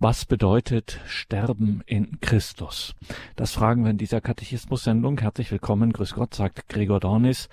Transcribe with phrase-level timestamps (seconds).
[0.00, 2.94] Was bedeutet Sterben in Christus?
[3.34, 5.18] Das fragen wir in dieser Katechismus-Sendung.
[5.18, 5.92] Herzlich willkommen.
[5.92, 7.48] Grüß Gott, sagt Gregor Dornis.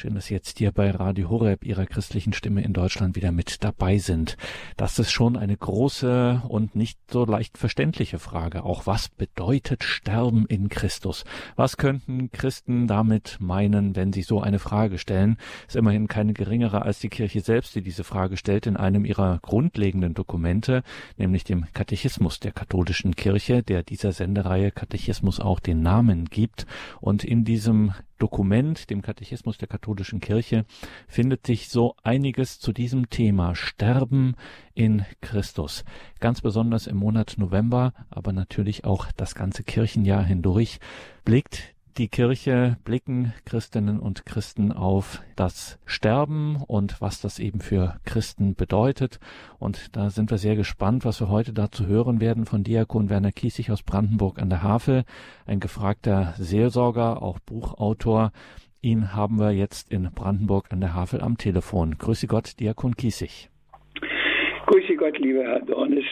[0.00, 3.64] Schön, dass Sie jetzt hier bei Radio Horeb, Ihrer christlichen Stimme in Deutschland, wieder mit
[3.64, 4.36] dabei sind.
[4.76, 8.62] Das ist schon eine große und nicht so leicht verständliche Frage.
[8.62, 11.24] Auch was bedeutet Sterben in Christus?
[11.56, 15.36] Was könnten Christen damit meinen, wenn sie so eine Frage stellen?
[15.66, 19.40] Ist immerhin keine geringere als die Kirche selbst, die diese Frage stellt in einem ihrer
[19.42, 20.84] grundlegenden Dokumente,
[21.16, 26.66] nämlich dem Katechismus der katholischen Kirche, der dieser Sendereihe Katechismus auch den Namen gibt.
[27.00, 30.64] Und in diesem Dokument, dem Katechismus der katholischen Kirche,
[31.06, 34.34] findet sich so einiges zu diesem Thema Sterben
[34.74, 35.84] in Christus.
[36.20, 40.78] Ganz besonders im Monat November, aber natürlich auch das ganze Kirchenjahr hindurch,
[41.24, 47.96] blickt die Kirche blicken Christinnen und Christen auf das Sterben und was das eben für
[48.04, 49.18] Christen bedeutet.
[49.58, 53.32] Und da sind wir sehr gespannt, was wir heute dazu hören werden von Diakon Werner
[53.32, 55.04] Kiesig aus Brandenburg an der Havel,
[55.44, 58.30] ein gefragter Seelsorger, auch Buchautor.
[58.80, 61.98] Ihn haben wir jetzt in Brandenburg an der Havel am Telefon.
[61.98, 63.50] Grüße Gott, Diakon Kiesig.
[64.66, 66.04] Grüße Gott, lieber Herr Dornes.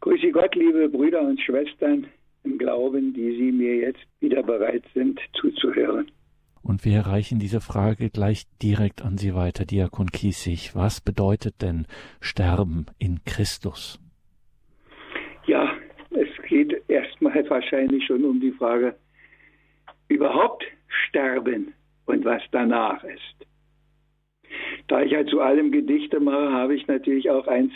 [0.00, 2.08] Grüße Gott, liebe Brüder und Schwestern
[2.46, 6.10] im Glauben, die Sie mir jetzt wieder bereit sind zuzuhören.
[6.62, 10.74] Und wir reichen diese Frage gleich direkt an Sie weiter, Diakon Kiesig.
[10.74, 11.86] Was bedeutet denn
[12.20, 14.00] Sterben in Christus?
[15.46, 15.72] Ja,
[16.10, 18.96] es geht erstmal wahrscheinlich schon um die Frage,
[20.08, 20.64] überhaupt
[21.08, 21.72] sterben
[22.06, 23.46] und was danach ist.
[24.88, 27.72] Da ich ja zu allem Gedichte mache, habe ich natürlich auch eins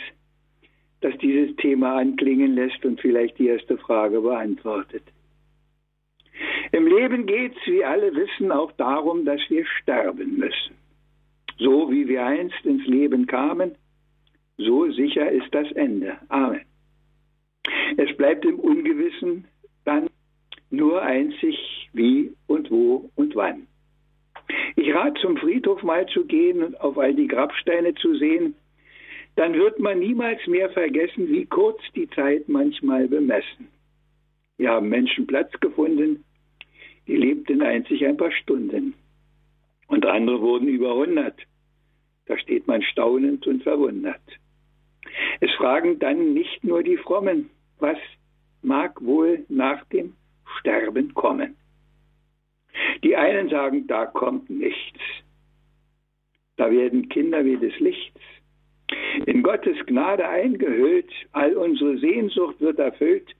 [1.01, 5.03] das dieses Thema anklingen lässt und vielleicht die erste Frage beantwortet.
[6.71, 10.75] Im Leben geht es, wie alle wissen, auch darum, dass wir sterben müssen.
[11.57, 13.75] So wie wir einst ins Leben kamen,
[14.57, 16.17] so sicher ist das Ende.
[16.29, 16.61] Amen.
[17.97, 19.45] Es bleibt im Ungewissen
[19.85, 20.07] dann
[20.69, 23.67] nur einzig wie und wo und wann.
[24.75, 28.55] Ich rate zum Friedhof mal zu gehen und auf all die Grabsteine zu sehen,
[29.35, 33.67] dann wird man niemals mehr vergessen, wie kurz die Zeit manchmal bemessen.
[34.57, 36.23] Wir haben Menschen Platz gefunden,
[37.07, 38.93] die lebten einzig ein paar Stunden.
[39.87, 41.39] Und andere wurden über hundert.
[42.25, 44.21] Da steht man staunend und verwundert.
[45.39, 47.49] Es fragen dann nicht nur die Frommen,
[47.79, 47.97] was
[48.61, 50.13] mag wohl nach dem
[50.59, 51.55] Sterben kommen.
[53.03, 54.99] Die einen sagen, da kommt nichts.
[56.57, 58.19] Da werden Kinder wie des Lichts
[59.25, 63.35] in Gottes Gnade eingehüllt, all unsere Sehnsucht wird erfüllt.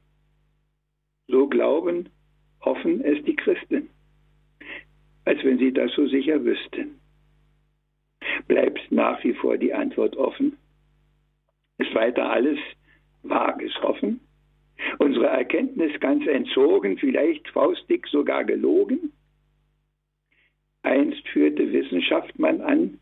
[1.28, 2.10] So glauben,
[2.62, 3.90] hoffen es die Christen,
[5.26, 7.00] als wenn sie das so sicher wüssten.
[8.48, 10.58] Bleibt nach wie vor die Antwort offen?
[11.78, 12.60] Ist weiter alles
[13.24, 14.20] vages Hoffen?
[15.00, 19.12] Unsere Erkenntnis ganz entzogen, vielleicht faustig sogar gelogen?
[20.84, 23.00] Einst führte Wissenschaft man an,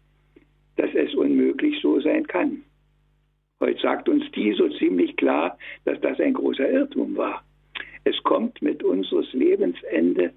[0.80, 2.64] dass es unmöglich so sein kann.
[3.60, 7.44] Heute sagt uns die so ziemlich klar, dass das ein großer Irrtum war.
[8.06, 10.32] Es kommt mit unseres Lebensende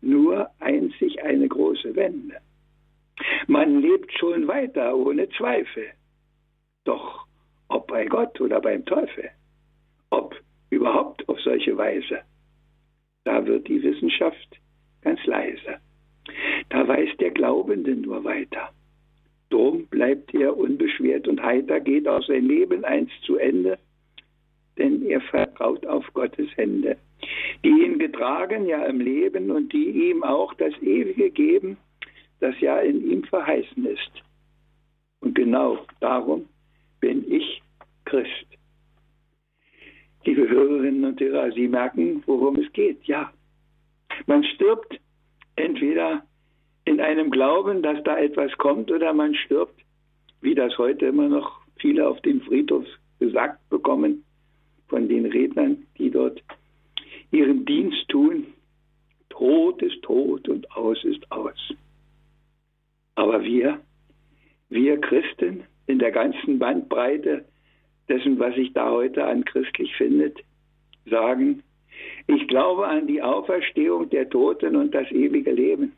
[0.00, 2.38] nur einzig eine große Wende.
[3.46, 5.86] Man lebt schon weiter, ohne Zweifel.
[6.82, 7.28] Doch
[7.68, 9.30] ob bei Gott oder beim Teufel,
[10.10, 10.34] ob
[10.70, 12.22] überhaupt auf solche Weise,
[13.22, 14.58] da wird die Wissenschaft
[15.02, 15.78] ganz leise.
[16.70, 18.70] Da weiß der Glaubende nur weiter.
[19.50, 23.78] Drum bleibt er unbeschwert und heiter, geht auch sein Leben einst zu Ende,
[24.78, 26.96] denn er vertraut auf Gottes Hände,
[27.62, 31.76] die ihn getragen ja im Leben und die ihm auch das Ewige geben,
[32.40, 34.10] das ja in ihm verheißen ist.
[35.20, 36.46] Und genau darum
[37.00, 37.62] bin ich
[38.04, 38.46] Christ.
[40.24, 43.04] Liebe Hörerinnen und Hörer, Sie merken, worum es geht.
[43.04, 43.32] Ja,
[44.26, 44.98] man stirbt
[45.56, 46.24] entweder
[46.84, 49.80] in einem Glauben, dass da etwas kommt oder man stirbt,
[50.40, 52.86] wie das heute immer noch viele auf dem Friedhof
[53.18, 54.24] gesagt bekommen
[54.88, 56.42] von den Rednern, die dort
[57.30, 58.46] ihren Dienst tun.
[59.30, 61.74] Tod ist tot und aus ist aus.
[63.16, 63.80] Aber wir,
[64.68, 67.44] wir Christen in der ganzen Bandbreite
[68.08, 70.38] dessen, was sich da heute an christlich findet,
[71.06, 71.62] sagen,
[72.26, 75.92] ich glaube an die Auferstehung der Toten und das ewige Leben.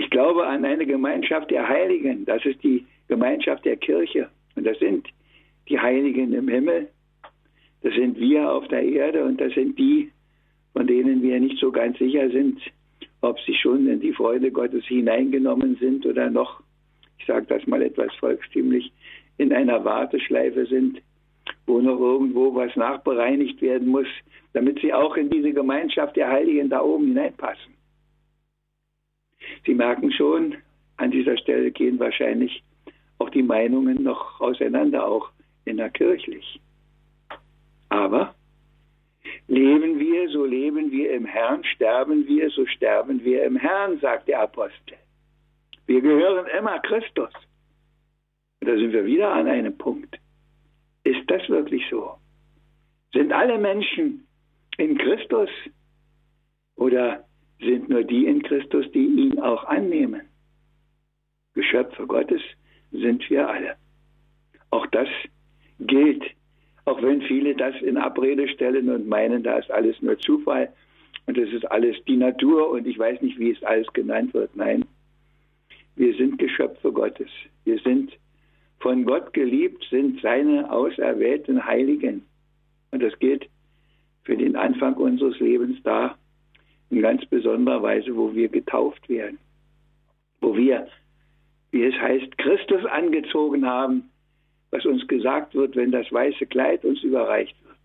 [0.00, 2.24] Ich glaube an eine Gemeinschaft der Heiligen.
[2.24, 4.30] Das ist die Gemeinschaft der Kirche.
[4.56, 5.06] Und das sind
[5.68, 6.88] die Heiligen im Himmel.
[7.82, 10.10] Das sind wir auf der Erde und das sind die,
[10.72, 12.62] von denen wir nicht so ganz sicher sind,
[13.20, 16.62] ob sie schon in die Freude Gottes hineingenommen sind oder noch,
[17.18, 18.90] ich sage das mal etwas volkstümlich,
[19.36, 21.02] in einer Warteschleife sind,
[21.66, 24.08] wo noch irgendwo was nachbereinigt werden muss,
[24.54, 27.74] damit sie auch in diese Gemeinschaft der Heiligen da oben hineinpassen.
[29.64, 30.56] Sie merken schon,
[30.96, 32.62] an dieser Stelle gehen wahrscheinlich
[33.18, 35.30] auch die Meinungen noch auseinander, auch
[35.64, 36.60] innerkirchlich.
[37.88, 38.34] Aber
[39.48, 44.28] leben wir, so leben wir im Herrn, sterben wir, so sterben wir im Herrn, sagt
[44.28, 44.96] der Apostel.
[45.86, 47.32] Wir gehören immer Christus.
[48.60, 50.18] Und da sind wir wieder an einem Punkt.
[51.04, 52.16] Ist das wirklich so?
[53.12, 54.26] Sind alle Menschen
[54.76, 55.50] in Christus
[56.76, 57.24] oder
[57.60, 60.22] sind nur die in Christus, die ihn auch annehmen?
[61.54, 62.40] Geschöpfe Gottes
[62.92, 63.76] sind wir alle.
[64.70, 65.08] Auch das
[65.80, 66.24] gilt,
[66.84, 70.72] auch wenn viele das in Abrede stellen und meinen, da ist alles nur Zufall
[71.26, 74.54] und das ist alles die Natur und ich weiß nicht, wie es alles genannt wird.
[74.56, 74.84] Nein,
[75.96, 77.30] wir sind Geschöpfe Gottes.
[77.64, 78.12] Wir sind
[78.78, 82.24] von Gott geliebt, sind seine auserwählten Heiligen.
[82.90, 83.48] Und das gilt
[84.24, 86.16] für den Anfang unseres Lebens da
[86.90, 89.38] in ganz besonderer Weise, wo wir getauft werden,
[90.40, 90.88] wo wir,
[91.70, 94.10] wie es heißt, Christus angezogen haben,
[94.70, 97.76] was uns gesagt wird, wenn das weiße Kleid uns überreicht wird.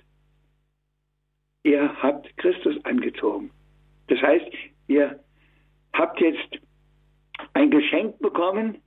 [1.63, 3.51] Ihr habt Christus angezogen.
[4.07, 4.45] Das heißt,
[4.87, 5.19] ihr
[5.93, 6.59] habt jetzt
[7.53, 8.77] ein Geschenk bekommen,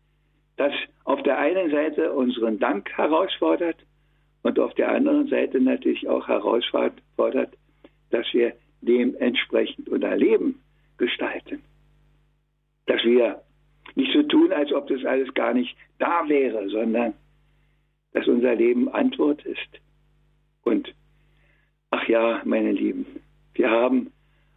[0.57, 0.73] das
[1.05, 3.77] auf der einen Seite unseren Dank herausfordert
[4.43, 7.03] und auf der anderen Seite natürlich auch herausfordert,
[8.11, 10.61] dass wir dementsprechend unser Leben
[10.97, 11.63] gestalten.
[12.87, 13.43] Dass wir
[13.95, 17.15] nicht so tun, als ob das alles gar nicht da wäre, sondern
[18.13, 19.81] dass unser Leben Antwort ist.
[20.63, 20.95] Und
[21.91, 23.07] ach ja, meine Lieben,
[23.55, 24.13] wir haben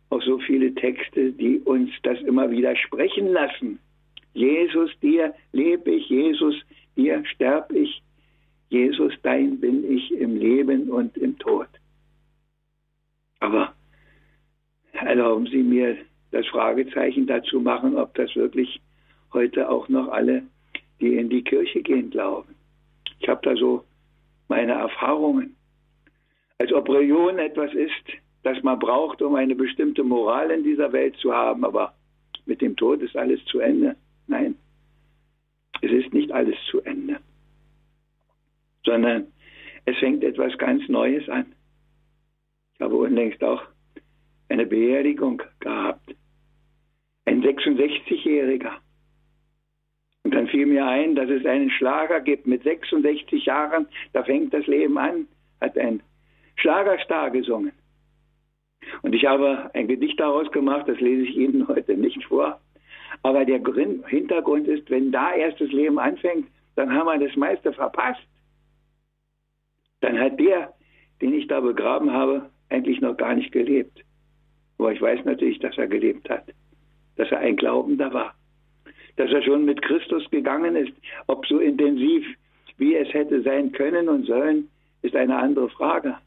[0.09, 3.79] auch so viele Texte, die uns das immer wieder sprechen lassen.
[4.33, 6.56] Jesus, dir lebe ich, Jesus,
[6.95, 8.01] dir sterb ich,
[8.69, 11.67] Jesus, dein bin ich im Leben und im Tod.
[13.39, 13.74] Aber
[14.93, 15.97] erlauben Sie mir
[16.31, 18.81] das Fragezeichen dazu machen, ob das wirklich
[19.33, 20.43] heute auch noch alle,
[20.99, 22.55] die in die Kirche gehen, glauben.
[23.19, 23.83] Ich habe da so
[24.47, 25.55] meine Erfahrungen.
[26.57, 28.03] Als ob Religion etwas ist,
[28.43, 31.93] das man braucht, um eine bestimmte Moral in dieser Welt zu haben, aber
[32.45, 33.95] mit dem Tod ist alles zu Ende.
[34.27, 34.55] Nein,
[35.81, 37.19] es ist nicht alles zu Ende,
[38.85, 39.27] sondern
[39.85, 41.53] es fängt etwas ganz Neues an.
[42.75, 43.63] Ich habe unlängst auch
[44.51, 46.15] eine Beerdigung gehabt.
[47.25, 48.74] Ein 66-Jähriger.
[50.24, 54.53] Und dann fiel mir ein, dass es einen Schlager gibt mit 66 Jahren, da fängt
[54.53, 55.27] das Leben an,
[55.59, 56.03] hat ein
[56.57, 57.71] Schlagerstar gesungen.
[59.01, 62.59] Und ich habe ein Gedicht daraus gemacht, das lese ich Ihnen heute nicht vor.
[63.24, 63.62] Aber der
[64.07, 68.27] Hintergrund ist, wenn da erst das Leben anfängt, dann haben wir das meiste verpasst.
[70.01, 70.74] Dann hat der,
[71.21, 74.03] den ich da begraben habe, eigentlich noch gar nicht gelebt.
[74.81, 76.45] Aber ich weiß natürlich, dass er gelebt hat,
[77.15, 78.35] dass er ein Glaubender war,
[79.15, 80.93] dass er schon mit Christus gegangen ist.
[81.27, 82.25] Ob so intensiv,
[82.77, 84.67] wie es hätte sein können und sollen,
[85.01, 86.17] ist eine andere Frage.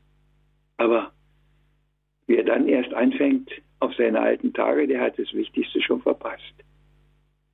[0.77, 1.13] Aber
[2.27, 6.55] Wer dann erst anfängt auf seine alten Tage, der hat das Wichtigste schon verpasst.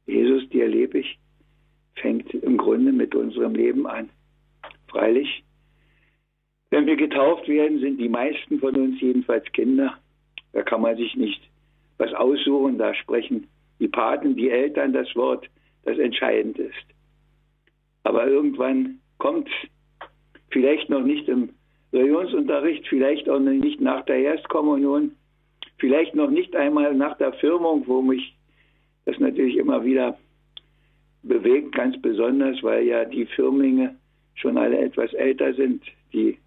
[0.06, 1.18] Jesus, dir lebe ich,
[1.96, 4.10] fängt im Grunde mit unserem Leben an.
[4.88, 5.44] Freilich,
[6.70, 9.98] wenn wir getauft werden, sind die meisten von uns jedenfalls Kinder.
[10.52, 11.42] Da kann man sich nicht
[11.98, 13.46] was aussuchen, da sprechen
[13.78, 15.48] die Paten, die Eltern das Wort,
[15.84, 16.86] das entscheidend ist.
[18.04, 19.48] Aber irgendwann kommt
[20.50, 21.50] vielleicht noch nicht im
[21.92, 25.12] Religionsunterricht vielleicht auch nicht nach der Erstkommunion,
[25.78, 28.34] vielleicht noch nicht einmal nach der Firmung, wo mich
[29.06, 30.16] das natürlich immer wieder
[31.22, 33.96] bewegt, ganz besonders, weil ja die Firmlinge
[34.34, 36.38] schon alle etwas älter sind, die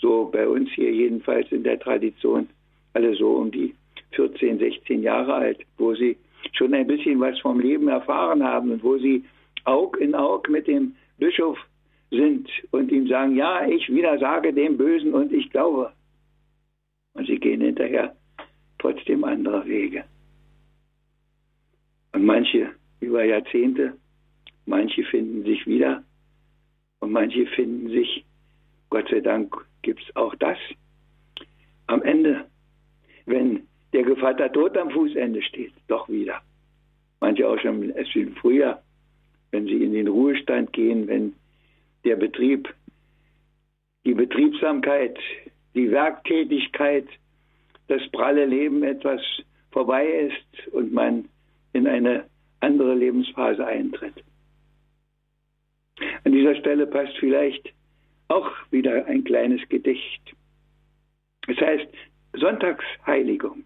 [0.00, 2.48] so bei uns hier jedenfalls in der Tradition
[2.96, 3.74] alle so um die
[4.12, 6.16] 14, 16 Jahre alt, wo sie
[6.52, 9.22] schon ein bisschen was vom Leben erfahren haben und wo sie
[9.64, 11.58] Aug in Aug mit dem Bischof
[12.10, 15.92] sind und ihm sagen, ja, ich widersage dem Bösen und ich glaube.
[17.14, 18.16] Und sie gehen hinterher
[18.78, 20.04] trotzdem andere Wege.
[22.12, 23.94] Und manche über Jahrzehnte,
[24.64, 26.02] manche finden sich wieder
[27.00, 28.24] und manche finden sich,
[28.88, 30.58] Gott sei Dank gibt es auch das,
[31.88, 32.46] am Ende,
[33.26, 36.40] wenn der Gevatter tot am Fußende steht, doch wieder.
[37.20, 38.82] Manche auch schon es viel früher,
[39.50, 41.34] wenn sie in den Ruhestand gehen, wenn
[42.04, 42.72] der Betrieb,
[44.04, 45.18] die Betriebsamkeit,
[45.74, 47.06] die Werktätigkeit,
[47.88, 49.20] das pralle Leben etwas
[49.70, 51.28] vorbei ist und man
[51.72, 52.24] in eine
[52.60, 54.14] andere Lebensphase eintritt.
[56.24, 57.72] An dieser Stelle passt vielleicht
[58.28, 60.34] auch wieder ein kleines Gedicht.
[61.46, 61.88] Es heißt
[62.36, 63.64] Sonntagsheiligung.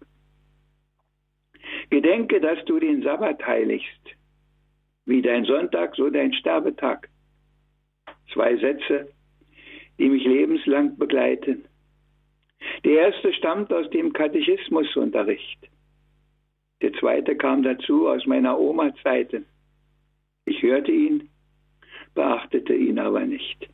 [1.89, 4.15] Gedenke, dass du den Sabbat heiligst,
[5.05, 7.09] wie dein Sonntag, so dein Sterbetag.
[8.33, 9.09] Zwei Sätze,
[9.99, 11.65] die mich lebenslang begleiten.
[12.85, 15.59] Der erste stammt aus dem Katechismusunterricht.
[16.81, 19.45] Der zweite kam dazu aus meiner Oma-Zeiten.
[20.45, 21.29] Ich hörte ihn,
[22.15, 23.69] beachtete ihn aber nicht.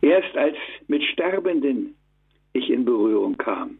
[0.00, 1.96] Erst als mit Sterbenden
[2.52, 3.78] ich in Berührung kam,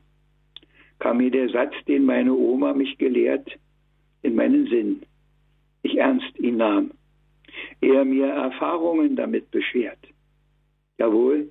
[0.98, 3.58] kam mir der Satz, den meine Oma mich gelehrt,
[4.22, 5.02] in meinen Sinn.
[5.82, 6.90] Ich ernst ihn nahm.
[7.80, 9.98] Er mir Erfahrungen damit beschert.
[10.98, 11.50] Jawohl,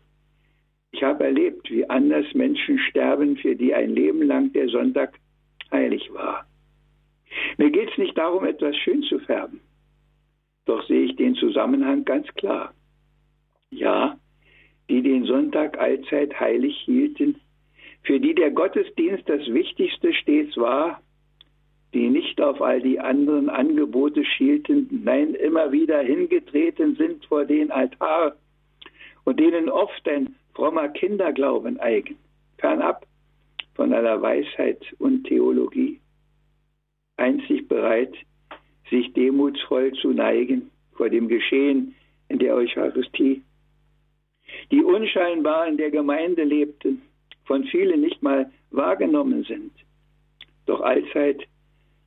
[0.92, 5.20] ich habe erlebt, wie anders Menschen sterben, für die ein Leben lang der Sonntag
[5.72, 6.46] heilig war.
[7.58, 9.60] Mir geht es nicht darum, etwas schön zu färben.
[10.66, 12.74] Doch sehe ich den Zusammenhang ganz klar.
[13.70, 14.18] Ja,
[14.90, 17.36] die den Sonntag allzeit heilig hielten,
[18.06, 21.02] für die der Gottesdienst das Wichtigste stets war,
[21.94, 27.72] die nicht auf all die anderen Angebote schielten, nein, immer wieder hingetreten sind vor den
[27.72, 28.36] Altar
[29.24, 32.18] und denen oft ein frommer Kinderglauben eigen,
[32.58, 33.06] fernab
[33.74, 36.00] von aller Weisheit und Theologie,
[37.18, 38.14] einzig bereit,
[38.90, 41.96] sich demutsvoll zu neigen vor dem Geschehen
[42.30, 43.42] in der Eucharistie
[44.72, 47.02] die unscheinbar in der Gemeinde lebten,
[47.46, 49.72] von vielen nicht mal wahrgenommen sind,
[50.66, 51.48] doch allzeit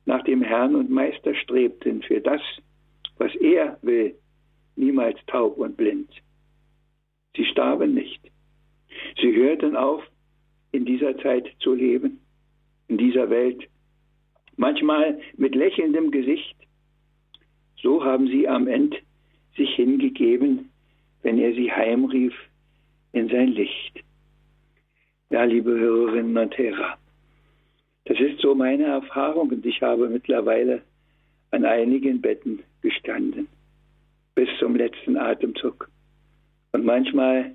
[0.05, 2.41] nach dem Herrn und Meister strebten für das,
[3.17, 4.15] was er will,
[4.75, 6.09] niemals taub und blind.
[7.35, 8.21] Sie starben nicht.
[9.21, 10.03] Sie hörten auf,
[10.71, 12.19] in dieser Zeit zu leben,
[12.87, 13.67] in dieser Welt,
[14.55, 16.55] manchmal mit lächelndem Gesicht.
[17.81, 18.97] So haben sie am Ende
[19.55, 20.69] sich hingegeben,
[21.21, 22.33] wenn er sie heimrief
[23.13, 24.03] in sein Licht.
[25.31, 26.97] Ja, liebe Hörerinnen und Hörer,
[28.05, 30.81] das ist so meine Erfahrung und ich habe mittlerweile
[31.51, 33.47] an einigen Betten gestanden,
[34.33, 35.87] bis zum letzten Atemzug.
[36.71, 37.51] Und manchmal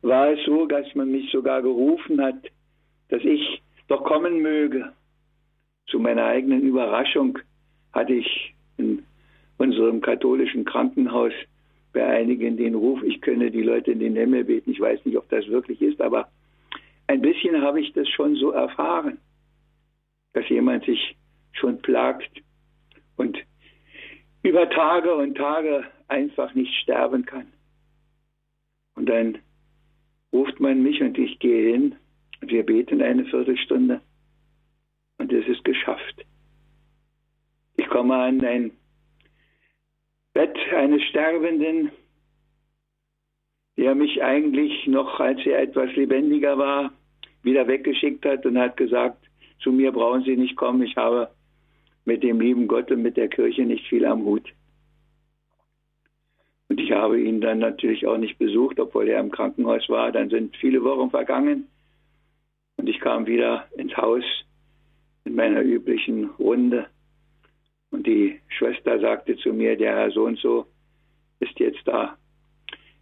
[0.00, 2.50] war es so, dass man mich sogar gerufen hat,
[3.10, 4.90] dass ich doch kommen möge.
[5.88, 7.38] Zu meiner eigenen Überraschung
[7.92, 9.02] hatte ich in
[9.58, 11.34] unserem katholischen Krankenhaus
[11.92, 14.70] bei einigen den Ruf, ich könne die Leute in den Himmel beten.
[14.70, 16.28] Ich weiß nicht, ob das wirklich ist, aber
[17.12, 19.18] ein bisschen habe ich das schon so erfahren,
[20.32, 21.14] dass jemand sich
[21.52, 22.42] schon plagt
[23.16, 23.38] und
[24.42, 27.52] über Tage und Tage einfach nicht sterben kann.
[28.94, 29.38] Und dann
[30.32, 31.96] ruft man mich und ich gehe hin
[32.40, 34.00] und wir beten eine Viertelstunde
[35.18, 36.24] und es ist geschafft.
[37.76, 38.70] Ich komme an ein
[40.32, 41.90] Bett eines Sterbenden,
[43.76, 46.92] der mich eigentlich noch, als er etwas lebendiger war,
[47.42, 49.18] wieder weggeschickt hat und hat gesagt,
[49.60, 51.30] zu mir brauchen Sie nicht kommen, ich habe
[52.04, 54.48] mit dem lieben Gott und mit der Kirche nicht viel am Hut.
[56.68, 60.10] Und ich habe ihn dann natürlich auch nicht besucht, obwohl er im Krankenhaus war.
[60.10, 61.68] Dann sind viele Wochen vergangen
[62.76, 64.24] und ich kam wieder ins Haus
[65.24, 66.86] in meiner üblichen Runde
[67.90, 70.66] und die Schwester sagte zu mir, der Herr so und so
[71.40, 72.16] ist jetzt da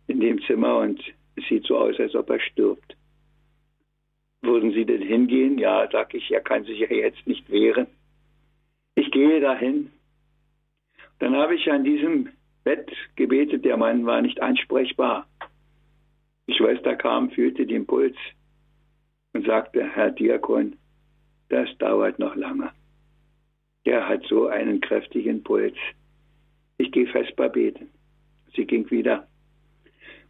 [0.09, 1.01] in dem Zimmer und
[1.37, 2.97] es sieht so aus, als ob er stirbt.
[4.43, 5.59] Würden Sie denn hingehen?
[5.59, 7.87] Ja, sag ich, er kann sich ja jetzt nicht wehren.
[8.95, 9.91] Ich gehe dahin.
[11.19, 12.31] Dann habe ich an diesem
[12.65, 15.27] Bett gebetet, der Mann war nicht ansprechbar.
[16.47, 18.17] Die Schwester kam, fühlte den Puls
[19.33, 20.77] und sagte, Herr Diakon,
[21.49, 22.71] das dauert noch lange.
[23.87, 25.77] Der hat so einen kräftigen Puls.
[26.79, 27.89] Ich gehe Vesper beten.
[28.55, 29.29] Sie ging wieder.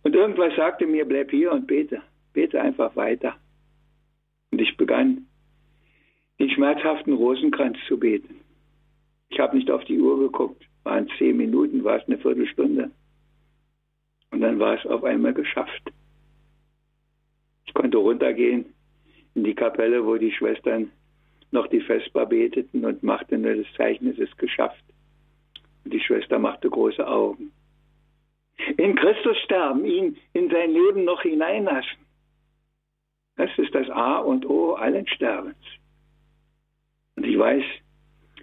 [0.02, 2.02] Und irgendwas sagte mir, bleib hier und bete.
[2.32, 3.36] Bete einfach weiter.
[4.50, 5.26] Und ich begann,
[6.38, 8.38] den schmerzhaften Rosenkranz zu beten.
[9.30, 10.62] Ich habe nicht auf die Uhr geguckt.
[10.84, 12.90] Waren zehn Minuten, war es eine Viertelstunde.
[14.30, 15.90] Und dann war es auf einmal geschafft.
[17.64, 18.66] Ich konnte runtergehen
[19.34, 20.90] in die Kapelle, wo die Schwestern
[21.50, 24.84] noch die Vesper beteten und machten nur das Zeichen, es ist geschafft.
[25.84, 27.52] Und die Schwester machte große Augen.
[28.76, 32.04] In Christus sterben, ihn in sein Leben noch hineinlassen.
[33.36, 35.79] Das ist das A und O allen Sterbens.
[37.20, 37.64] Und ich weiß,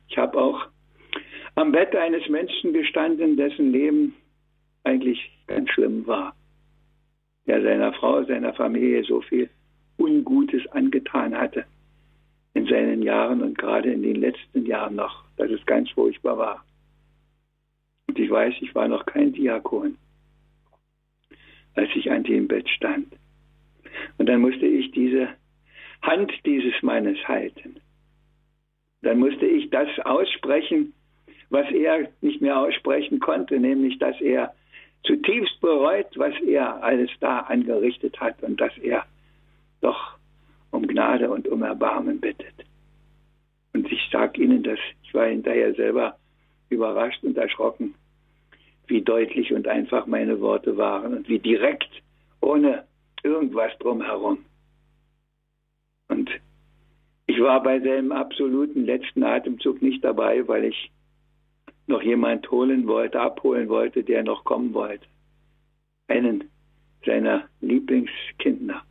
[0.08, 0.68] ich habe auch
[1.56, 4.14] am Bett eines Menschen gestanden, dessen Leben
[4.84, 6.36] eigentlich ganz schlimm war.
[7.48, 9.50] Der seiner Frau, seiner Familie so viel
[9.98, 11.66] Ungutes angetan hatte
[12.54, 16.64] in seinen Jahren und gerade in den letzten Jahren noch, dass es ganz furchtbar war.
[18.06, 19.98] Und ich weiß, ich war noch kein Diakon.
[21.74, 23.08] als ich an dem Bett stand.
[24.20, 25.30] Und dann musste ich diese
[26.04, 27.80] Hand dieses Mannes halten.
[29.02, 30.94] Dann musste ich das aussprechen,
[31.50, 34.54] was er nicht mehr aussprechen konnte, nämlich dass er
[35.04, 39.06] zutiefst bereut, was er alles da angerichtet hat und dass er
[39.82, 40.18] doch
[40.72, 42.54] um Gnade und um Erbarmen bittet.
[43.74, 46.18] Und ich sage Ihnen das, ich war hinterher selber
[46.70, 47.94] überrascht und erschrocken,
[48.88, 51.90] wie deutlich und einfach meine Worte waren und wie direkt,
[52.42, 52.86] ohne
[53.24, 54.40] irgendwas drumherum.
[56.10, 56.30] Und
[57.28, 60.92] ich war bei seinem absoluten letzten Atemzug nicht dabei, weil ich
[61.86, 65.06] noch jemand holen wollte, abholen wollte, der noch kommen wollte.
[66.08, 66.46] Einen
[67.06, 68.82] seiner Lieblingskinder.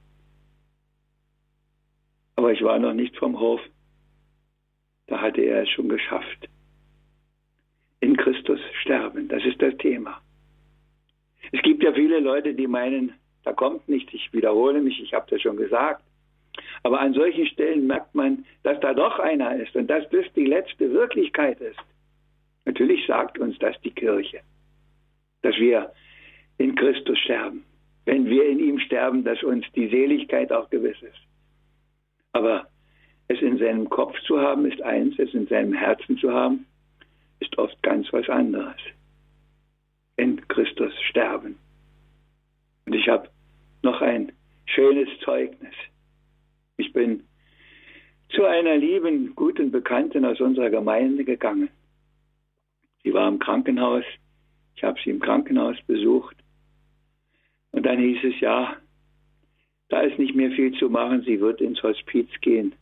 [2.37, 3.61] Aber ich war noch nicht vom Hof.
[5.07, 6.49] Da hatte er es schon geschafft.
[8.01, 10.21] In Christus sterben, das ist das Thema.
[11.53, 13.15] Es gibt ja viele Leute, die meinen,
[13.45, 16.03] da kommt nichts, ich wiederhole mich, ich habe das schon gesagt.
[16.83, 20.47] Aber an solchen Stellen merkt man, dass da doch einer ist und dass das die
[20.47, 21.81] letzte Wirklichkeit ist.
[22.65, 24.41] Natürlich sagt uns das die Kirche,
[25.43, 25.93] dass wir
[26.59, 27.65] in Christus sterben.
[28.05, 31.21] Wenn wir in ihm sterben, dass uns die Seligkeit auch gewiss ist.
[32.33, 32.69] Aber
[33.29, 36.67] es in seinem Kopf zu haben, ist eins, es in seinem Herzen zu haben,
[37.41, 38.77] ist oft ganz was anderes.
[40.17, 41.57] In Christus sterben.
[42.87, 43.29] Und ich habe
[43.83, 44.33] noch ein
[44.67, 45.75] schönes Zeugnis.
[46.77, 47.25] Ich bin
[48.29, 51.71] zu einer lieben, guten Bekannten aus unserer Gemeinde gegangen.
[53.03, 54.05] Sie war im Krankenhaus.
[54.75, 56.37] Ich habe sie im Krankenhaus besucht.
[57.73, 58.77] Und dann hieß es, ja,
[59.89, 61.23] da ist nicht mehr viel zu machen.
[61.23, 62.75] Sie wird ins Hospiz gehen.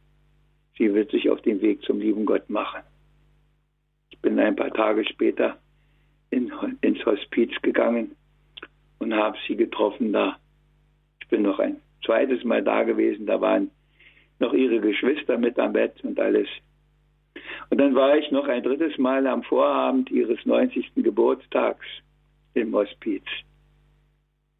[0.76, 2.80] Sie wird sich auf den Weg zum lieben Gott machen.
[4.10, 5.58] Ich bin ein paar Tage später
[6.30, 8.16] in, ins Hospiz gegangen
[8.98, 10.38] und habe sie getroffen da.
[11.20, 13.26] Ich bin noch ein zweites Mal da gewesen.
[13.26, 13.70] Da waren
[14.38, 16.48] noch ihre Geschwister mit am Bett und alles.
[17.70, 20.92] Und dann war ich noch ein drittes Mal am Vorabend ihres 90.
[20.96, 21.86] Geburtstags
[22.54, 23.24] im Hospiz.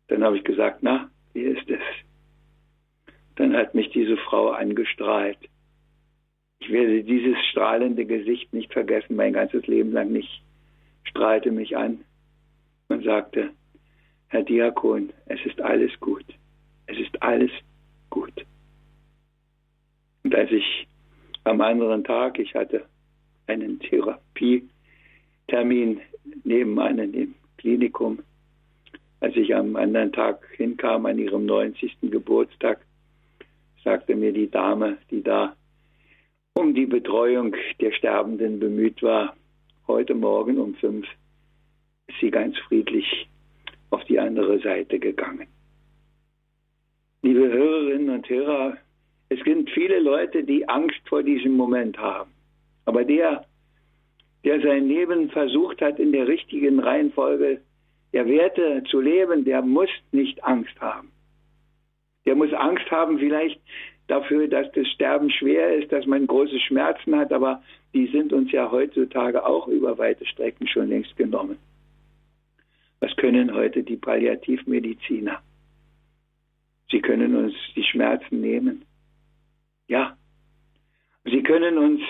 [0.08, 1.80] Dann habe ich gesagt, na, wie ist es?
[3.37, 5.38] Dann hat mich diese Frau angestrahlt.
[6.60, 10.42] Ich werde dieses strahlende Gesicht nicht vergessen, mein ganzes Leben lang nicht.
[11.04, 12.04] Strahlte mich an
[12.88, 13.50] und sagte,
[14.28, 16.24] Herr Diakon, es ist alles gut.
[16.87, 17.73] Es ist alles gut.
[20.24, 20.88] Und als ich
[21.44, 22.87] am anderen Tag, ich hatte
[23.46, 26.00] einen Therapietermin
[26.44, 28.20] nebenan in dem Klinikum.
[29.20, 31.98] Als ich am anderen Tag hinkam, an ihrem 90.
[32.10, 32.80] Geburtstag,
[33.82, 35.54] sagte mir die Dame, die da
[36.54, 39.37] um die Betreuung der Sterbenden bemüht war,
[39.87, 41.06] heute Morgen um fünf
[42.06, 43.28] ist sie ganz friedlich
[43.90, 45.48] auf die andere Seite gegangen.
[47.22, 48.76] Liebe Hörerinnen und Hörer,
[49.28, 52.30] es gibt viele Leute, die Angst vor diesem Moment haben.
[52.84, 53.44] Aber der,
[54.44, 57.60] der sein Leben versucht hat, in der richtigen Reihenfolge
[58.12, 61.10] der Werte zu leben, der muss nicht Angst haben.
[62.26, 63.60] Der muss Angst haben vielleicht
[64.06, 68.52] dafür, dass das Sterben schwer ist, dass man große Schmerzen hat, aber die sind uns
[68.52, 71.58] ja heutzutage auch über weite Strecken schon längst genommen.
[73.00, 75.40] Was können heute die Palliativmediziner?
[76.90, 78.84] Sie können uns die Schmerzen nehmen.
[79.88, 80.16] Ja,
[81.24, 82.00] sie können uns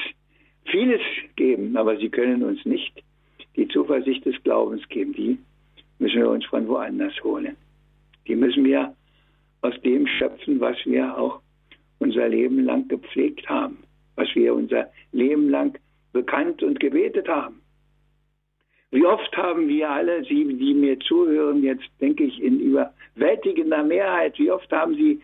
[0.67, 1.01] vieles
[1.37, 3.03] geben, aber sie können uns nicht
[3.57, 5.13] die Zuversicht des Glaubens geben.
[5.13, 5.39] Die
[5.99, 7.57] müssen wir uns von woanders holen.
[8.27, 8.95] Die müssen wir
[9.63, 11.41] aus dem schöpfen, was wir auch
[11.99, 13.79] unser Leben lang gepflegt haben,
[14.17, 15.79] was wir unser Leben lang
[16.13, 17.61] bekannt und gebetet haben.
[18.91, 24.39] Wie oft haben wir alle, Sie, die mir zuhören, jetzt denke ich in überwältigender Mehrheit,
[24.39, 25.21] wie oft haben Sie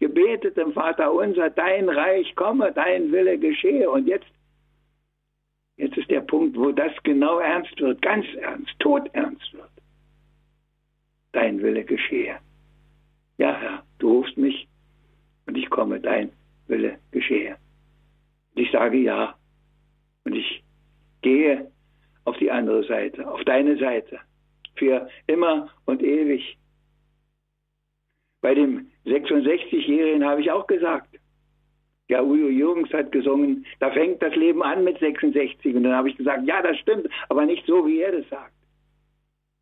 [0.00, 3.90] gebetet im Vater unser, dein Reich komme, dein Wille geschehe.
[3.90, 4.26] Und jetzt
[5.76, 9.70] Jetzt ist der Punkt, wo das genau ernst wird, ganz ernst, todernst wird.
[11.32, 12.38] Dein Wille geschehe.
[13.38, 14.68] Ja, Herr, du rufst mich
[15.46, 16.30] und ich komme, dein
[16.68, 17.56] Wille geschehe.
[18.54, 19.34] Und ich sage ja
[20.24, 20.62] und ich
[21.22, 21.70] gehe
[22.24, 24.20] auf die andere Seite, auf deine Seite,
[24.76, 26.56] für immer und ewig.
[28.44, 31.08] Bei dem 66-Jährigen habe ich auch gesagt,
[32.10, 35.74] ja, Udo Jürgens hat gesungen, da fängt das Leben an mit 66.
[35.74, 38.52] Und dann habe ich gesagt, ja, das stimmt, aber nicht so, wie er das sagt.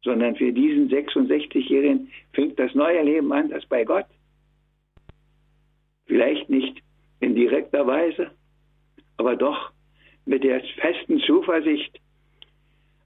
[0.02, 4.06] Sondern für diesen 66-Jährigen fängt das neue Leben an, das bei Gott.
[6.06, 6.82] Vielleicht nicht
[7.20, 8.32] in direkter Weise,
[9.16, 9.70] aber doch
[10.26, 12.00] mit der festen Zuversicht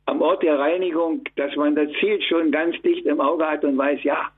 [0.07, 3.77] am Ort der Reinigung, dass man das Ziel schon ganz dicht im Auge hat und
[3.77, 4.31] weiß, ja,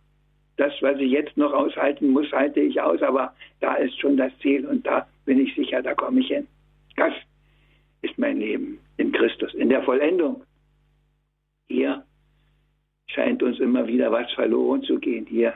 [0.59, 4.37] das, was ich jetzt noch aushalten muss, halte ich aus, aber da ist schon das
[4.41, 6.47] Ziel und da bin ich sicher, da komme ich hin.
[6.97, 7.15] Das
[8.03, 10.43] ist mein Leben in Christus, in der Vollendung.
[11.69, 12.05] Hier
[13.09, 15.27] scheint uns immer wieder was verloren zu gehen.
[15.27, 15.55] Hier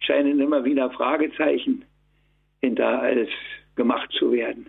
[0.00, 1.84] scheinen immer wieder Fragezeichen
[2.62, 3.28] hinter alles
[3.76, 4.68] gemacht zu werden.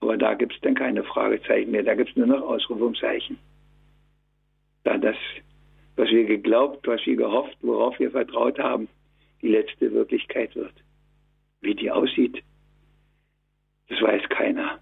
[0.00, 3.38] Aber da gibt es dann keine Fragezeichen mehr, da gibt es nur noch Ausrufungszeichen.
[4.84, 5.16] Da das,
[5.96, 8.88] was wir geglaubt, was wir gehofft, worauf wir vertraut haben,
[9.40, 10.72] die letzte Wirklichkeit wird.
[11.60, 12.42] Wie die aussieht,
[13.88, 14.78] das weiß keiner.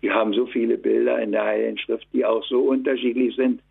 [0.00, 3.62] Wir haben so viele Bilder in der Heiligen Schrift, die auch so unterschiedlich sind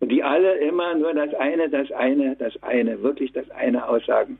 [0.00, 4.38] und die alle immer nur das eine, das eine, das eine, wirklich das eine aussagen,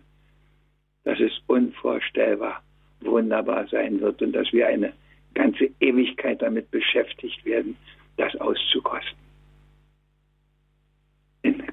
[1.05, 2.62] dass es unvorstellbar
[3.01, 4.92] wunderbar sein wird und dass wir eine
[5.35, 7.77] ganze Ewigkeit damit beschäftigt werden,
[8.16, 9.26] das auszukosten.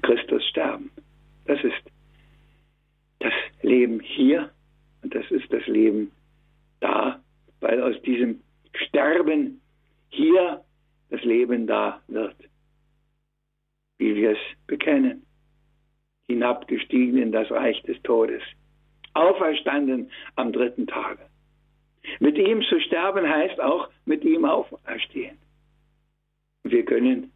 [0.04, 0.90] Christus sterben.
[1.46, 1.82] Das ist
[3.20, 4.50] das Leben hier
[5.02, 6.12] und das ist das Leben
[6.80, 7.22] da,
[7.60, 8.42] weil aus diesem
[8.74, 9.62] Sterben
[10.10, 10.62] hier
[11.08, 12.36] das Leben da wird,
[13.98, 15.24] wie wir es bekennen,
[16.28, 18.42] hinabgestiegen in das Reich des Todes,
[19.14, 21.22] auferstanden am dritten Tage.
[22.20, 25.38] Mit ihm zu sterben heißt auch mit ihm auferstehen.
[26.62, 27.32] Wir können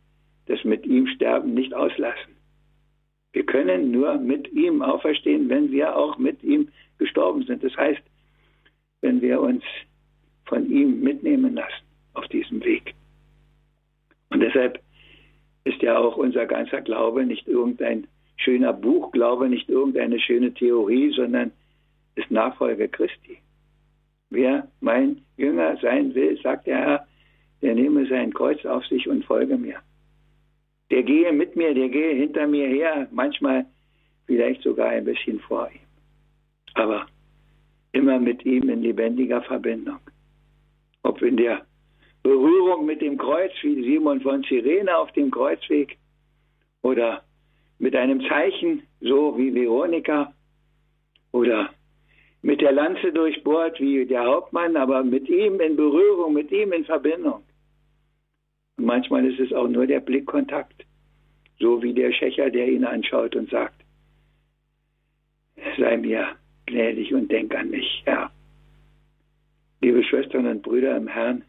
[0.46, 2.37] das mit ihm sterben nicht auslassen.
[3.32, 7.62] Wir können nur mit ihm auferstehen, wenn wir auch mit ihm gestorben sind.
[7.62, 8.02] Das heißt,
[9.00, 9.62] wenn wir uns
[10.46, 12.94] von ihm mitnehmen lassen auf diesem Weg.
[14.30, 14.80] Und deshalb
[15.64, 21.52] ist ja auch unser ganzer Glaube nicht irgendein schöner Buchglaube, nicht irgendeine schöne Theorie, sondern
[22.14, 23.38] ist Nachfolge Christi.
[24.30, 27.06] Wer mein Jünger sein will, sagt der Herr,
[27.62, 29.80] der nehme sein Kreuz auf sich und folge mir.
[30.90, 33.66] Der gehe mit mir, der gehe hinter mir her, manchmal
[34.26, 35.80] vielleicht sogar ein bisschen vor ihm.
[36.74, 37.06] Aber
[37.92, 40.00] immer mit ihm in lebendiger Verbindung.
[41.02, 41.66] Ob in der
[42.22, 45.96] Berührung mit dem Kreuz, wie Simon von Cyrene auf dem Kreuzweg,
[46.82, 47.22] oder
[47.78, 50.32] mit einem Zeichen, so wie Veronika,
[51.32, 51.70] oder
[52.42, 56.84] mit der Lanze durchbohrt wie der Hauptmann, aber mit ihm in Berührung, mit ihm in
[56.84, 57.42] Verbindung.
[58.78, 60.86] Manchmal ist es auch nur der Blickkontakt,
[61.58, 63.74] so wie der Schächer, der ihn anschaut und sagt,
[65.76, 66.36] sei mir
[66.66, 68.30] gnädig und denk an mich, Herr.
[69.80, 71.42] Liebe Schwestern und Brüder im Herrn,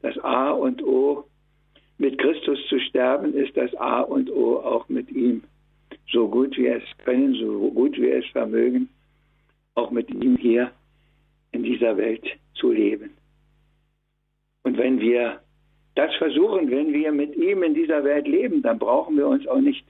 [0.00, 1.24] das A und O,
[1.98, 5.42] mit Christus zu sterben, ist das A und O auch mit ihm.
[6.10, 8.88] So gut wir es können, so gut wir es vermögen,
[9.74, 10.72] auch mit ihm hier
[11.52, 13.10] in dieser Welt zu leben.
[14.62, 15.40] Und wenn wir
[15.94, 19.60] das versuchen, wenn wir mit ihm in dieser Welt leben, dann brauchen wir uns auch
[19.60, 19.84] nicht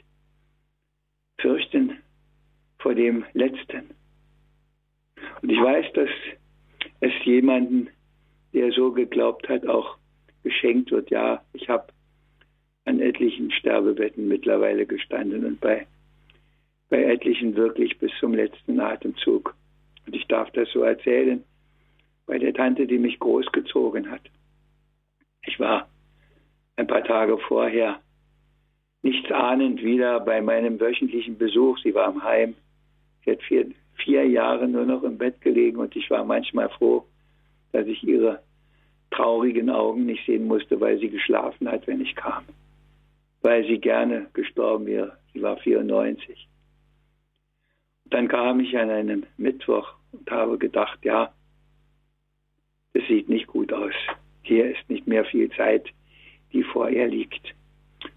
[1.40, 1.98] fürchten
[2.78, 3.90] vor dem Letzten.
[5.42, 6.08] Und ich weiß, dass
[7.00, 7.88] es jemanden,
[8.52, 9.96] der so geglaubt hat, auch
[10.42, 11.10] geschenkt wird.
[11.10, 11.92] Ja, ich habe
[12.84, 15.86] an etlichen Sterbebetten mittlerweile gestanden und bei,
[16.88, 19.54] bei etlichen wirklich bis zum letzten Atemzug.
[20.06, 21.44] Und ich darf das so erzählen,
[22.26, 24.22] bei der Tante, die mich großgezogen hat.
[25.50, 25.88] Ich war
[26.76, 28.00] ein paar Tage vorher
[29.02, 31.78] nichts ahnend wieder bei meinem wöchentlichen Besuch.
[31.78, 32.54] Sie war im Heim.
[33.24, 37.04] Sie hat vier, vier Jahre nur noch im Bett gelegen und ich war manchmal froh,
[37.72, 38.42] dass ich ihre
[39.10, 42.44] traurigen Augen nicht sehen musste, weil sie geschlafen hat, wenn ich kam.
[43.42, 45.18] Weil sie gerne gestorben wäre.
[45.32, 46.48] Sie war 94.
[48.04, 51.32] Dann kam ich an einem Mittwoch und habe gedacht, ja,
[52.92, 53.94] es sieht nicht gut aus.
[54.42, 55.88] Hier ist nicht mehr viel Zeit,
[56.52, 57.54] die vor ihr liegt.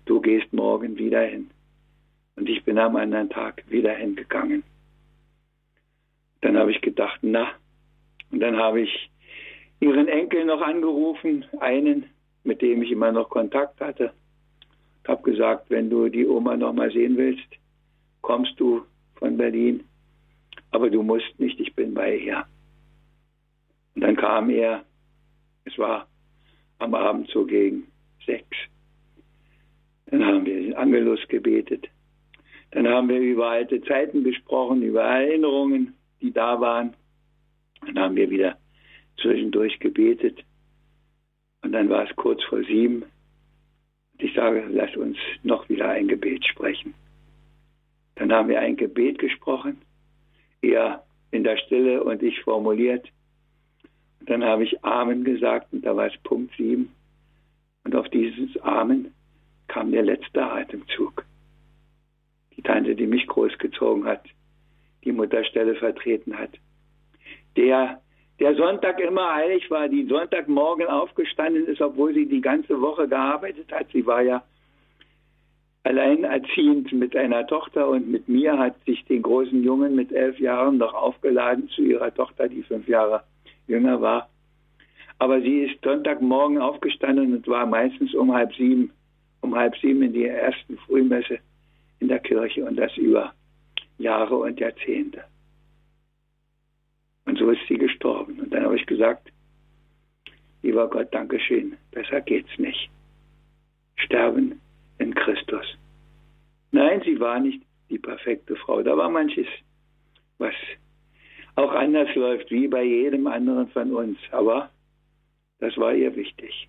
[0.06, 1.50] Du gehst morgen wieder hin.
[2.36, 4.64] Und ich bin am anderen Tag wieder hingegangen.
[6.42, 7.52] Dann habe ich gedacht, na,
[8.32, 9.12] und dann habe ich
[9.80, 12.06] ihren Enkel noch angerufen, einen,
[12.44, 14.12] mit dem ich immer noch Kontakt hatte.
[15.04, 17.48] Ich habe gesagt, wenn du die Oma noch mal sehen willst,
[18.22, 18.84] kommst du
[19.16, 19.84] von Berlin.
[20.72, 22.46] Aber du musst nicht, ich bin bei ihr.
[23.96, 24.84] Und dann kam er,
[25.66, 26.08] es war
[26.80, 27.88] am Abend so gegen
[28.26, 28.58] sechs.
[30.08, 31.90] Dann haben wir den Angelus gebetet.
[32.72, 36.94] Dann haben wir über alte Zeiten gesprochen, über Erinnerungen, die da waren.
[37.86, 38.58] Dann haben wir wieder
[39.22, 40.44] zwischendurch gebetet.
[41.62, 43.04] Und dann war es kurz vor sieben.
[43.04, 46.94] Und ich sage, lass uns noch wieder ein Gebet sprechen.
[48.16, 49.82] Dann haben wir ein Gebet gesprochen,
[50.62, 53.08] er in der Stille und ich formuliert.
[54.24, 56.94] Und dann habe ich Amen gesagt und da war es Punkt sieben.
[57.84, 59.14] Und auf dieses Amen
[59.68, 61.26] kam der letzte Atemzug.
[62.56, 64.24] Die Tante, die mich großgezogen hat,
[65.04, 66.52] die Mutterstelle vertreten hat.
[67.58, 68.00] Der,
[68.40, 73.74] der Sonntag immer heilig war, die Sonntagmorgen aufgestanden ist, obwohl sie die ganze Woche gearbeitet
[73.74, 73.88] hat.
[73.92, 74.42] Sie war ja
[75.84, 80.78] alleinerziehend mit einer Tochter und mit mir hat sich den großen Jungen mit elf Jahren
[80.78, 83.26] noch aufgeladen zu ihrer Tochter, die fünf Jahre
[83.68, 84.30] jünger war.
[85.20, 88.92] Aber sie ist Sonntagmorgen aufgestanden und war meistens um halb sieben,
[89.42, 91.40] um halb sieben in die ersten Frühmesse
[92.00, 93.34] in der Kirche und das über
[93.98, 95.24] Jahre und Jahrzehnte.
[97.26, 98.40] Und so ist sie gestorben.
[98.40, 99.32] Und dann habe ich gesagt,
[100.62, 102.90] lieber Gott, Dankeschön, besser geht's nicht.
[103.96, 104.60] Sterben
[104.98, 105.66] in Christus.
[106.72, 108.82] Nein, sie war nicht die perfekte Frau.
[108.82, 109.48] Da war manches,
[110.38, 110.54] was
[111.56, 114.18] auch anders läuft, wie bei jedem anderen von uns.
[114.32, 114.70] Aber
[115.60, 116.68] das war ihr wichtig.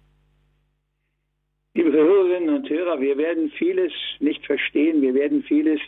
[1.75, 5.81] Liebe Hörerinnen und Hörer, wir werden vieles nicht verstehen, wir werden vieles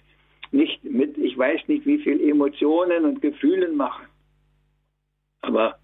[0.50, 4.06] nicht mit, ich weiß nicht, wie viel Emotionen und Gefühlen machen.
[5.42, 5.78] Aber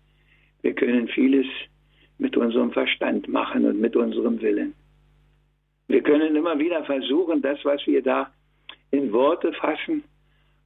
[0.62, 1.46] wir können vieles
[2.18, 4.74] mit unserem Verstand machen und mit unserem Willen.
[5.88, 8.32] Wir können immer wieder versuchen, das, was wir da
[8.90, 10.04] in Worte fassen,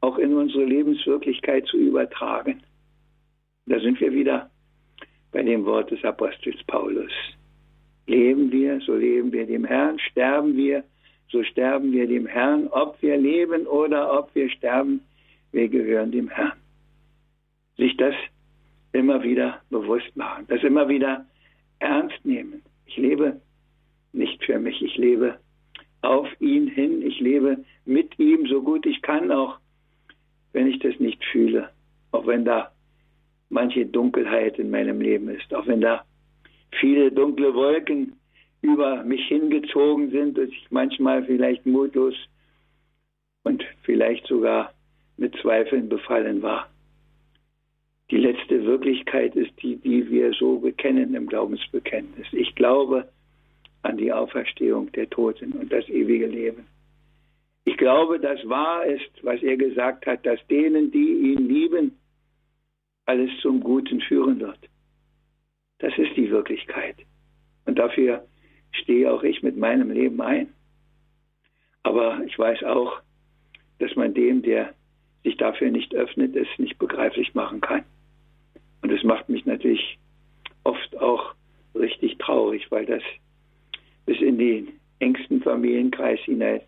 [0.00, 2.62] auch in unsere Lebenswirklichkeit zu übertragen.
[3.66, 4.50] Da sind wir wieder
[5.32, 7.12] bei dem Wort des Apostels Paulus.
[8.06, 10.84] Leben wir, so leben wir dem Herrn, sterben wir,
[11.28, 15.00] so sterben wir dem Herrn, ob wir leben oder ob wir sterben,
[15.52, 16.56] wir gehören dem Herrn.
[17.76, 18.14] Sich das
[18.92, 21.26] immer wieder bewusst machen, das immer wieder
[21.80, 22.62] ernst nehmen.
[22.86, 23.40] Ich lebe
[24.12, 25.38] nicht für mich, ich lebe
[26.02, 29.58] auf ihn hin, ich lebe mit ihm so gut ich kann, auch
[30.56, 31.68] wenn ich das nicht fühle,
[32.12, 32.72] auch wenn da
[33.50, 36.02] manche Dunkelheit in meinem Leben ist, auch wenn da
[36.80, 38.16] viele dunkle Wolken
[38.62, 42.14] über mich hingezogen sind, dass ich manchmal vielleicht mutlos
[43.44, 44.72] und vielleicht sogar
[45.18, 46.70] mit Zweifeln befallen war.
[48.10, 52.28] Die letzte Wirklichkeit ist die, die wir so bekennen im Glaubensbekenntnis.
[52.32, 53.06] Ich glaube
[53.82, 56.66] an die Auferstehung der Toten und das ewige Leben.
[57.68, 61.98] Ich glaube, dass wahr ist, was er gesagt hat, dass denen, die ihn lieben,
[63.06, 64.58] alles zum Guten führen wird.
[65.78, 66.96] Das ist die Wirklichkeit.
[67.64, 68.24] Und dafür
[68.70, 70.54] stehe auch ich mit meinem Leben ein.
[71.82, 73.00] Aber ich weiß auch,
[73.80, 74.72] dass man dem, der
[75.24, 77.84] sich dafür nicht öffnet, es nicht begreiflich machen kann.
[78.82, 79.98] Und es macht mich natürlich
[80.62, 81.34] oft auch
[81.74, 83.02] richtig traurig, weil das
[84.04, 84.68] bis in den
[85.00, 86.60] engsten Familienkreis hinein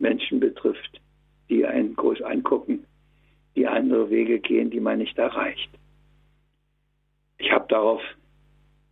[0.00, 1.00] Menschen betrifft,
[1.48, 2.84] die einen groß angucken,
[3.56, 5.70] die andere Wege gehen, die man nicht erreicht.
[7.38, 8.02] Ich habe darauf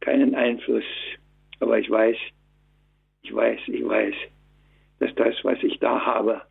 [0.01, 0.85] keinen Einfluss,
[1.61, 2.17] aber ich weiß,
[3.23, 4.15] ich weiß, ich weiß,
[5.01, 6.43] dass das, was ich da habe,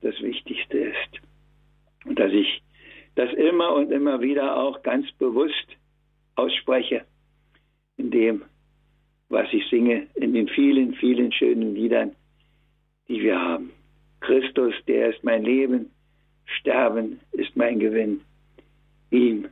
[0.00, 1.20] das Wichtigste ist.
[2.04, 2.62] Und dass ich
[3.14, 5.76] das immer und immer wieder auch ganz bewusst
[6.36, 7.04] ausspreche,
[7.96, 8.44] in dem,
[9.28, 12.16] was ich singe, in den vielen, vielen schönen Liedern,
[13.08, 13.72] die wir haben.
[14.20, 15.90] Christus, der ist mein Leben,
[16.58, 18.20] Sterben ist mein Gewinn.
[19.10, 19.48] Ihm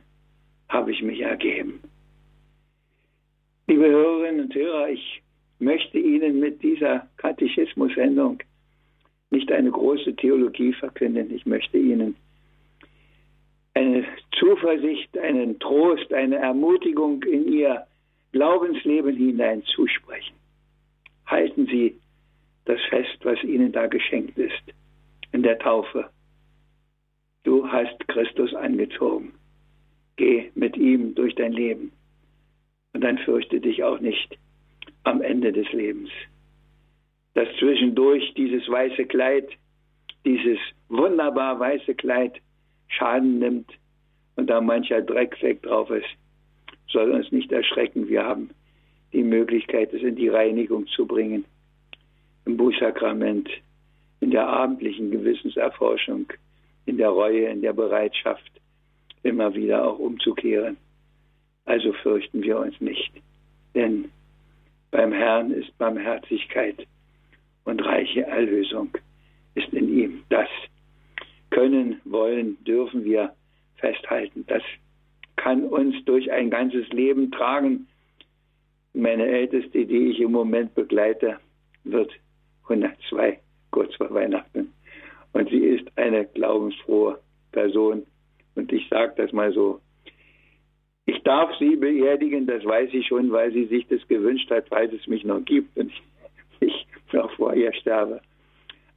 [0.67, 1.81] habe ich mich ergeben.
[3.67, 5.21] Liebe Hörerinnen und Hörer, ich
[5.59, 8.39] möchte Ihnen mit dieser Katechismus-Sendung
[9.31, 11.33] nicht eine große Theologie verkünden.
[11.33, 12.15] Ich möchte Ihnen
[13.73, 14.05] eine
[14.37, 17.85] Zuversicht, einen Trost, eine Ermutigung in Ihr
[18.31, 20.35] Glaubensleben hinein zusprechen.
[21.25, 21.95] Halten Sie
[22.69, 24.63] das fest, was Ihnen da geschenkt ist
[25.31, 26.09] in der Taufe.
[27.43, 29.33] Du hast Christus angezogen.
[30.17, 31.91] Geh mit ihm durch dein Leben.
[32.93, 34.37] Und dann fürchte dich auch nicht
[35.03, 36.09] am Ende des Lebens.
[37.33, 39.49] Dass zwischendurch dieses weiße Kleid,
[40.25, 42.39] dieses wunderbar weiße Kleid
[42.87, 43.71] Schaden nimmt
[44.35, 46.09] und da mancher Dreckfleck drauf ist,
[46.87, 48.09] soll uns nicht erschrecken.
[48.09, 48.49] Wir haben
[49.13, 51.45] die Möglichkeit, es in die Reinigung zu bringen.
[52.49, 53.47] Im Bußsakrament,
[54.21, 56.33] in der abendlichen Gewissenserforschung,
[56.87, 58.51] in der Reue, in der Bereitschaft,
[59.21, 60.75] immer wieder auch umzukehren.
[61.65, 63.11] Also fürchten wir uns nicht,
[63.75, 64.09] denn
[64.89, 66.87] beim Herrn ist Barmherzigkeit
[67.65, 68.97] und reiche Erlösung
[69.53, 70.23] ist in ihm.
[70.29, 70.49] Das
[71.51, 73.35] können, wollen, dürfen wir
[73.75, 74.43] festhalten.
[74.47, 74.63] Das
[75.35, 77.85] kann uns durch ein ganzes Leben tragen.
[78.95, 81.39] Meine Älteste, die ich im Moment begleite,
[81.83, 82.11] wird
[82.69, 83.39] 102,
[83.71, 84.73] kurz vor Weihnachten.
[85.33, 87.19] Und sie ist eine glaubensfrohe
[87.51, 88.05] Person.
[88.55, 89.81] Und ich sage das mal so.
[91.05, 94.93] Ich darf sie beerdigen, das weiß ich schon, weil sie sich das gewünscht hat, falls
[94.93, 95.91] es mich noch gibt und
[96.59, 98.21] ich noch vor ihr sterbe.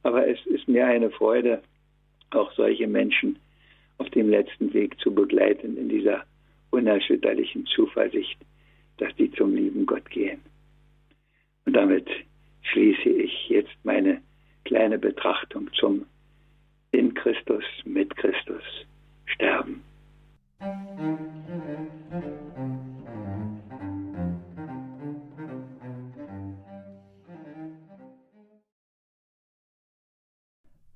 [0.03, 1.61] Aber es ist mir eine Freude,
[2.31, 3.39] auch solche Menschen
[3.97, 6.23] auf dem letzten Weg zu begleiten in dieser
[6.71, 8.37] unerschütterlichen Zuversicht,
[8.97, 10.41] dass die zum lieben Gott gehen.
[11.65, 12.07] Und damit
[12.63, 14.21] schließe ich jetzt meine
[14.65, 16.05] kleine Betrachtung zum
[16.91, 18.63] in Christus, mit Christus
[19.25, 19.83] sterben.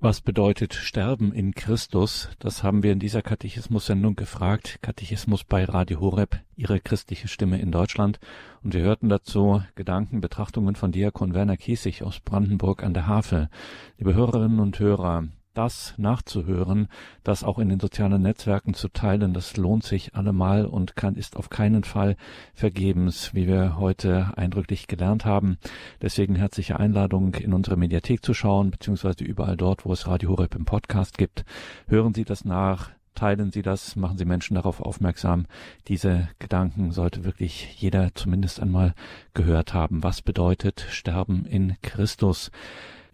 [0.08, 2.30] Was bedeutet Sterben in Christus?
[2.38, 4.78] Das haben wir in dieser Katechismus-Sendung gefragt.
[4.80, 8.18] Katechismus bei Radio Horeb, Ihre christliche Stimme in Deutschland.
[8.62, 13.50] Und wir hörten dazu Gedanken, Betrachtungen von Diakon Werner Kiesig aus Brandenburg an der Havel.
[13.98, 16.88] Liebe Hörerinnen und Hörer, das nachzuhören,
[17.24, 21.36] das auch in den sozialen Netzwerken zu teilen, das lohnt sich allemal und kann, ist
[21.36, 22.16] auf keinen Fall
[22.54, 25.58] vergebens, wie wir heute eindrücklich gelernt haben.
[26.00, 30.54] Deswegen herzliche Einladung, in unsere Mediathek zu schauen, beziehungsweise überall dort, wo es Radio Horeb
[30.54, 31.44] im Podcast gibt.
[31.88, 35.46] Hören Sie das nach, teilen Sie das, machen Sie Menschen darauf aufmerksam.
[35.88, 38.94] Diese Gedanken sollte wirklich jeder zumindest einmal
[39.34, 40.04] gehört haben.
[40.04, 42.52] Was bedeutet Sterben in Christus?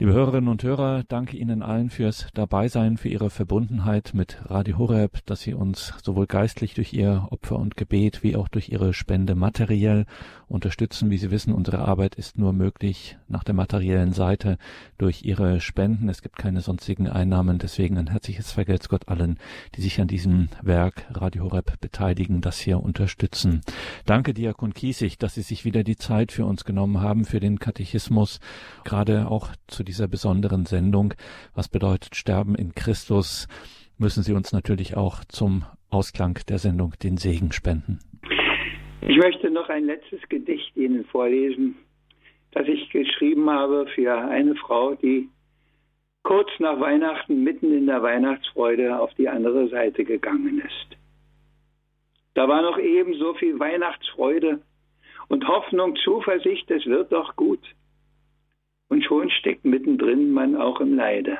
[0.00, 5.24] Liebe Hörerinnen und Hörer, danke Ihnen allen fürs Dabeisein, für Ihre Verbundenheit mit Radio Horeb,
[5.24, 9.36] dass Sie uns sowohl geistlich durch Ihr Opfer und Gebet wie auch durch Ihre Spende
[9.36, 10.06] materiell
[10.48, 11.10] unterstützen.
[11.10, 14.58] Wie Sie wissen, unsere Arbeit ist nur möglich nach der materiellen Seite
[14.98, 16.08] durch Ihre Spenden.
[16.08, 17.58] Es gibt keine sonstigen Einnahmen.
[17.58, 19.38] Deswegen ein herzliches Vergelt's Gott allen,
[19.76, 23.60] die sich an diesem Werk Radio Horeb beteiligen, das hier unterstützen.
[24.06, 27.60] Danke, Diakon Kiesig, dass Sie sich wieder die Zeit für uns genommen haben, für den
[27.60, 28.40] Katechismus,
[28.82, 31.14] gerade auch zu dieser besonderen Sendung.
[31.54, 33.46] Was bedeutet Sterben in Christus?
[33.98, 38.00] Müssen Sie uns natürlich auch zum Ausklang der Sendung den Segen spenden.
[39.00, 41.76] Ich möchte noch ein letztes Gedicht Ihnen vorlesen,
[42.52, 45.28] das ich geschrieben habe für eine Frau, die
[46.22, 50.98] kurz nach Weihnachten mitten in der Weihnachtsfreude auf die andere Seite gegangen ist.
[52.34, 54.60] Da war noch eben so viel Weihnachtsfreude
[55.28, 57.60] und Hoffnung, Zuversicht, es wird doch gut.
[58.88, 61.38] Und schon steckt mittendrin man auch im Leide.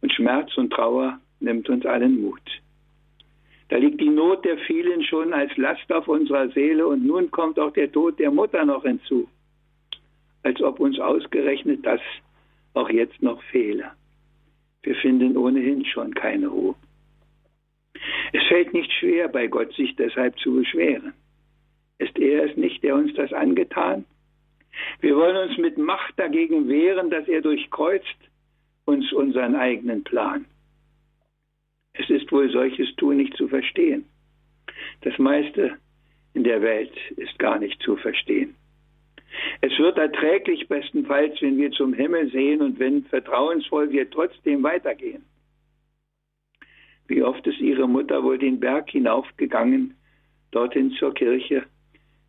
[0.00, 2.42] Und Schmerz und Trauer nimmt uns allen Mut.
[3.68, 7.58] Da liegt die Not der vielen schon als Last auf unserer Seele und nun kommt
[7.58, 9.28] auch der Tod der Mutter noch hinzu.
[10.44, 12.00] Als ob uns ausgerechnet das
[12.74, 13.90] auch jetzt noch fehle.
[14.82, 16.76] Wir finden ohnehin schon keine Ruhe.
[18.32, 21.12] Es fällt nicht schwer, bei Gott sich deshalb zu beschweren.
[21.98, 24.04] Ist er es nicht, der uns das angetan?
[25.00, 28.16] Wir wollen uns mit Macht dagegen wehren, dass er durchkreuzt
[28.84, 30.46] uns unseren eigenen Plan.
[31.94, 34.04] Es ist wohl solches Tun nicht zu verstehen.
[35.02, 35.76] Das meiste
[36.34, 38.54] in der Welt ist gar nicht zu verstehen.
[39.60, 45.24] Es wird erträglich bestenfalls, wenn wir zum Himmel sehen und wenn vertrauensvoll wir trotzdem weitergehen.
[47.08, 49.94] Wie oft ist ihre Mutter wohl den Berg hinaufgegangen,
[50.50, 51.64] dorthin zur Kirche,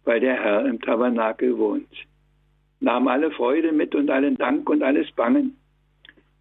[0.04, 2.08] weil der Herr im Tabernakel wohnt
[2.80, 5.58] nahm alle Freude mit und allen Dank und alles Bangen.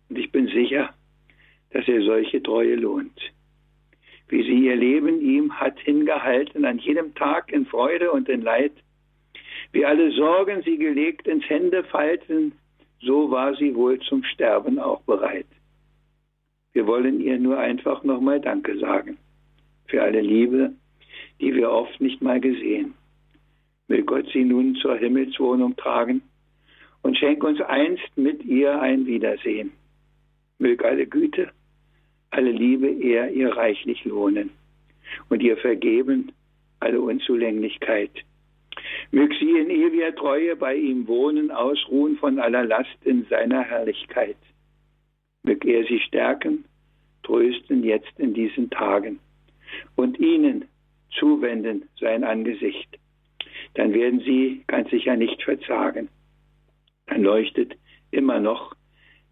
[0.08, 0.94] Und ich bin sicher,
[1.70, 3.20] dass er solche Treue lohnt.
[4.28, 8.72] Wie sie ihr Leben ihm hat hingehalten, an jedem Tag in Freude und in Leid,
[9.72, 12.52] wie alle Sorgen sie gelegt ins Hände falten,
[13.00, 15.46] so war sie wohl zum Sterben auch bereit.
[16.72, 19.16] Wir wollen ihr nur einfach nochmal Danke sagen
[19.86, 20.72] für alle Liebe,
[21.40, 22.94] die wir oft nicht mal gesehen.
[23.88, 26.22] Will Gott sie nun zur Himmelswohnung tragen
[27.02, 29.72] und schenk uns einst mit ihr ein Wiedersehen.
[30.58, 31.50] Mög alle Güte,
[32.30, 34.50] alle Liebe er ihr reichlich lohnen
[35.28, 36.32] und ihr vergeben
[36.80, 38.10] alle Unzulänglichkeit.
[39.12, 44.36] Mög sie in ewiger Treue bei ihm wohnen, ausruhen von aller Last in seiner Herrlichkeit.
[45.44, 46.64] Mög er sie stärken,
[47.22, 49.20] trösten jetzt in diesen Tagen
[49.94, 50.64] und ihnen
[51.12, 52.98] zuwenden sein Angesicht
[53.76, 56.08] dann werden sie ganz sicher nicht verzagen.
[57.06, 57.76] Dann leuchtet
[58.10, 58.74] immer noch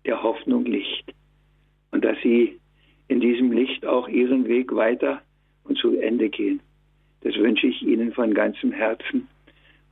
[0.05, 1.15] der Hoffnung Licht.
[1.91, 2.61] Und dass sie
[3.09, 5.23] in diesem Licht auch ihren Weg weiter
[5.65, 6.61] und zu Ende gehen.
[7.23, 9.29] Das wünsche ich Ihnen von ganzem Herzen.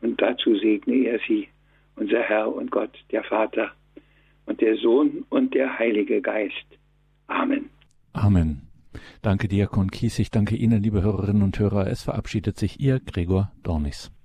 [0.02, 1.48] Und dazu segne er Sie,
[1.96, 3.72] unser Herr und Gott, der Vater
[4.44, 6.66] und der Sohn und der Heilige Geist.
[7.26, 7.70] Amen.
[8.12, 8.62] Amen.
[9.22, 10.18] Danke, Diakon Kies.
[10.18, 11.86] Ich danke Ihnen, liebe Hörerinnen und Hörer.
[11.86, 14.12] Es verabschiedet sich Ihr Gregor Dornis.